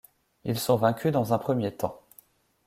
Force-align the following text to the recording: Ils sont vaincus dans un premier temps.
Ils 0.45 0.57
sont 0.57 0.77
vaincus 0.77 1.11
dans 1.11 1.31
un 1.31 1.37
premier 1.37 1.71
temps. 1.75 2.01